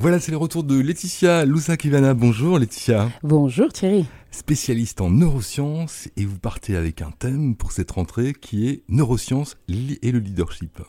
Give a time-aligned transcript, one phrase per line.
[0.00, 2.14] Voilà, c'est le retour de Laetitia Loussa-Kivana.
[2.14, 3.10] Bonjour Laetitia.
[3.22, 8.68] Bonjour Thierry spécialiste en neurosciences et vous partez avec un thème pour cette rentrée qui
[8.68, 10.80] est neurosciences et le leadership.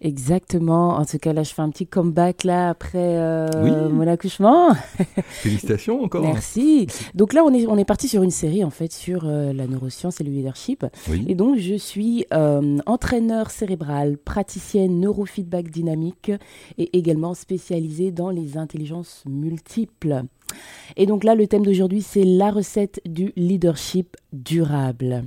[0.00, 0.96] Exactement.
[0.96, 4.74] En tout cas, là, je fais un petit comeback là après euh, mon accouchement.
[5.28, 6.22] Félicitations encore.
[6.22, 6.86] Merci.
[7.14, 9.66] Donc là, on est, on est parti sur une série en fait sur euh, la
[9.66, 10.86] neuroscience et le leadership.
[11.26, 16.32] Et donc, je suis euh, entraîneur cérébral, praticienne neurofeedback dynamique
[16.78, 20.24] et également spécialisée dans les intelligences multiples.
[20.96, 25.24] Et donc là, le thème d'aujourd'hui, c'est la recette du leadership durable.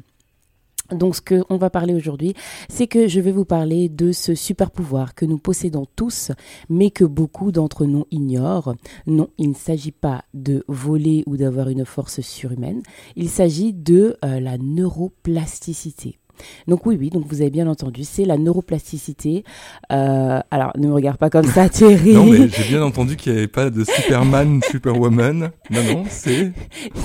[0.92, 2.34] Donc ce qu'on va parler aujourd'hui,
[2.70, 6.32] c'est que je vais vous parler de ce super pouvoir que nous possédons tous,
[6.70, 8.76] mais que beaucoup d'entre nous ignorent.
[9.08, 12.82] Non, il ne s'agit pas de voler ou d'avoir une force surhumaine,
[13.16, 16.20] il s'agit de euh, la neuroplasticité.
[16.68, 19.44] Donc oui, oui, donc vous avez bien entendu, c'est la neuroplasticité.
[19.92, 22.14] Euh, alors ne me regarde pas comme ça, Thierry.
[22.14, 25.52] non, mais j'ai bien entendu qu'il n'y avait pas de Superman, Superwoman.
[25.70, 26.52] Non, non, c'est.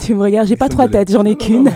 [0.05, 1.70] Tu me regardes, j'ai pas trois têtes, j'en ai qu'une.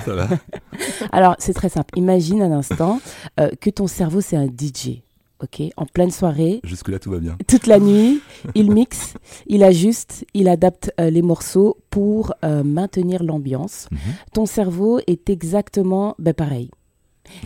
[1.13, 1.97] alors c'est très simple.
[1.97, 3.01] Imagine un instant
[3.41, 5.03] euh, que ton cerveau c'est un DJ.
[5.43, 6.61] Ok, en pleine soirée.
[6.63, 7.37] Jusque-là, tout va bien.
[7.49, 8.21] Toute la nuit,
[8.55, 9.15] il mixe,
[9.49, 12.33] il ajuste, il adapte euh, les morceaux pour
[12.65, 13.89] maintenir l'ambiance.
[13.91, 13.99] Mhm.
[14.33, 16.71] Ton cerveau est exactement ben, pareil.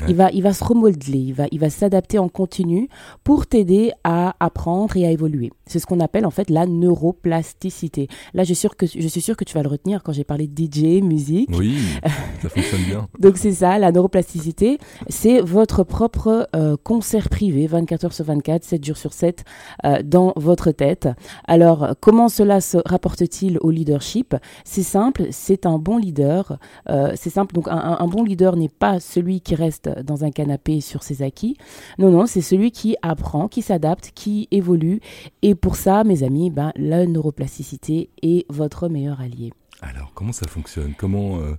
[0.08, 2.88] Il, va, il va se remodeler, il va, il va s'adapter en continu
[3.24, 5.52] pour t'aider à apprendre et à évoluer.
[5.66, 8.08] C'est ce qu'on appelle en fait la neuroplasticité.
[8.34, 10.24] Là, je suis sûre que, je suis sûre que tu vas le retenir quand j'ai
[10.24, 11.50] parlé de DJ, musique.
[11.56, 11.76] Oui,
[12.42, 13.08] ça fonctionne bien.
[13.18, 18.64] Donc c'est ça, la neuroplasticité, c'est votre propre euh, concert privé, 24 heures sur 24,
[18.64, 19.44] 7 jours sur 7,
[19.84, 21.08] euh, dans votre tête.
[21.46, 24.34] Alors, comment cela se rapporte-t-il au leadership?
[24.64, 26.58] C'est simple, c'est un bon leader.
[26.88, 29.65] Euh, c'est simple, donc un, un bon leader n'est pas celui qui reste
[30.04, 31.56] dans un canapé sur ses acquis.
[31.98, 35.00] Non, non, c'est celui qui apprend, qui s'adapte, qui évolue.
[35.42, 39.52] Et pour ça, mes amis, ben, la neuroplasticité est votre meilleur allié.
[39.82, 40.94] Alors, comment ça fonctionne?
[40.96, 41.54] Comment euh,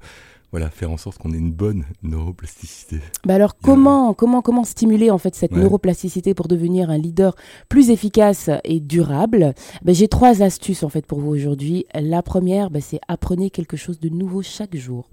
[0.52, 3.00] voilà, faire en sorte qu'on ait une bonne neuroplasticité?
[3.26, 7.36] Bah Alors, comment, comment, comment stimuler en fait cette neuroplasticité pour devenir un leader
[7.70, 9.54] plus efficace et durable?
[9.84, 11.86] Ben, J'ai trois astuces en fait pour vous aujourd'hui.
[11.94, 15.10] La première, ben, c'est apprenez quelque chose de nouveau chaque jour.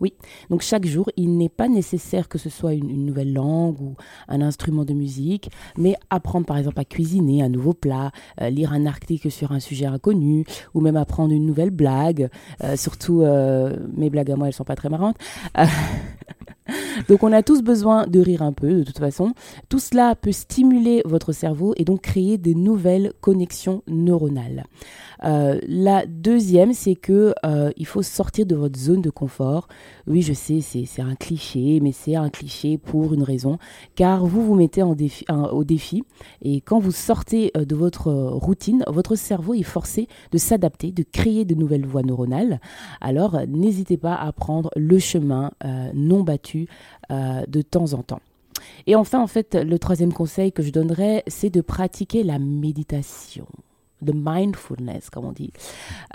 [0.00, 0.14] Oui,
[0.50, 3.96] donc chaque jour, il n'est pas nécessaire que ce soit une, nouvelle langue ou
[4.28, 8.72] un instrument de musique, mais apprendre par exemple à cuisiner un nouveau plat, euh, lire
[8.72, 10.44] un article sur un sujet inconnu,
[10.74, 12.28] ou même apprendre une nouvelle blague.
[12.62, 15.16] Euh, surtout, euh, mes blagues à moi, elles sont pas très marrantes.
[17.08, 19.32] donc on a tous besoin de rire un peu, de toute façon.
[19.68, 24.64] Tout cela peut stimuler votre cerveau et donc créer des nouvelles connexions neuronales.
[25.24, 29.68] Euh, la deuxième, c'est que euh, il faut sortir de votre zone de confort.
[30.06, 33.58] Oui, je sais, c'est un cliché, mais c'est un cliché pour une raison,
[33.94, 34.94] car vous vous mettez au
[35.64, 36.04] défi,
[36.42, 41.02] et quand vous sortez euh, de votre routine, votre cerveau est forcé de s'adapter, de
[41.02, 42.60] créer de nouvelles voies neuronales.
[43.00, 45.50] Alors, n'hésitez pas à prendre le chemin
[45.94, 46.68] non battu
[47.10, 48.20] de temps en temps.
[48.86, 53.46] Et enfin, en fait, le troisième conseil que je donnerais, c'est de pratiquer la méditation
[54.02, 55.52] de mindfulness, comme on dit.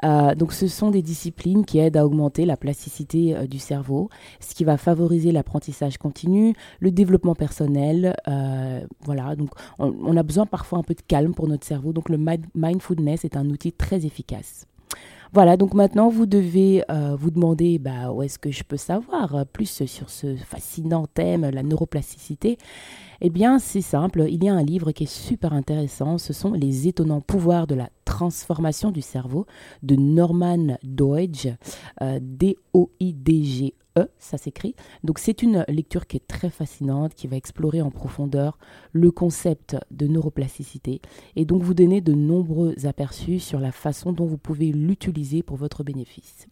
[0.04, 4.10] Euh, donc, ce sont des disciplines qui aident à augmenter la plasticité euh, du cerveau,
[4.40, 8.16] ce qui va favoriser l'apprentissage continu, le développement personnel.
[8.28, 9.50] Euh, voilà, donc
[9.80, 11.94] on, on, a besoin parfois un peu de calme pour notre cerveau.
[11.94, 12.18] Donc, le
[12.56, 14.66] mindfulness est un outil très efficace.
[15.34, 16.84] Voilà, donc maintenant vous devez
[17.18, 21.64] vous demander bah, où est-ce que je peux savoir plus sur ce fascinant thème, la
[21.64, 22.60] neuroplasticité.
[23.26, 26.52] Eh bien, c'est simple, il y a un livre qui est super intéressant, ce sont
[26.52, 29.46] Les étonnants pouvoirs de la transformation du cerveau
[29.82, 31.48] de Norman Doidge,
[32.02, 34.76] euh, D-O-I-D-G-E, ça s'écrit.
[35.06, 38.58] Donc c'est une lecture qui est très fascinante, qui va explorer en profondeur
[38.92, 41.00] le concept de neuroplasticité
[41.38, 45.56] et donc vous donner de nombreux aperçus sur la façon dont vous pouvez l'utiliser pour
[45.56, 46.46] votre bénéfice.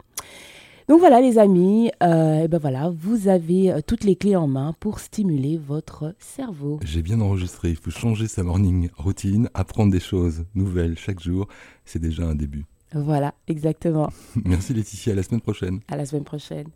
[0.92, 4.46] Donc voilà les amis, euh, et ben voilà, vous avez euh, toutes les clés en
[4.46, 6.80] main pour stimuler votre cerveau.
[6.84, 11.48] J'ai bien enregistré, il faut changer sa morning routine, apprendre des choses nouvelles chaque jour,
[11.86, 12.66] c'est déjà un début.
[12.92, 14.10] Voilà, exactement.
[14.44, 15.80] Merci Laetitia, à la semaine prochaine.
[15.88, 16.68] À la semaine prochaine.